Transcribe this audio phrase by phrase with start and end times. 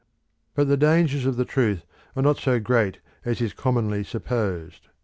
[0.55, 4.87] But the dangers of the Truth are not so great as is commonly supposed.